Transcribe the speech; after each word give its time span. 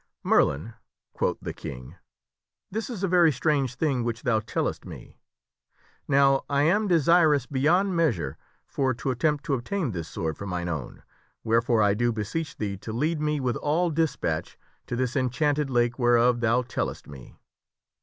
"Merlin," 0.33 0.73
quoth 1.13 1.37
the 1.43 1.53
King," 1.53 1.93
this 2.71 2.89
is 2.89 3.03
a 3.03 3.07
very 3.07 3.31
strange 3.31 3.75
thing 3.75 4.03
which 4.03 4.23
thou 4.23 4.39
tellest 4.39 4.83
me. 4.83 5.19
Now 6.07 6.43
I 6.49 6.63
am 6.63 6.87
desirous 6.87 7.45
beyond 7.45 7.95
measure 7.95 8.35
for 8.65 8.95
to 8.95 9.11
attempt 9.11 9.43
to 9.43 9.53
obtain 9.53 9.91
this 9.91 10.07
sword 10.07 10.37
for 10.39 10.47
mine 10.47 10.67
own, 10.69 11.03
wherefore 11.43 11.83
I 11.83 11.93
do 11.93 12.11
beseech 12.11 12.57
thee 12.57 12.77
to 12.77 12.91
lead 12.91 13.21
me 13.21 13.39
with 13.39 13.57
all 13.57 13.91
despatch 13.91 14.57
to 14.87 14.95
this 14.95 15.15
enchanted 15.15 15.69
lake 15.69 15.99
whereof 15.99 16.39
thou 16.39 16.63
tellest 16.63 17.05
me." 17.07 17.37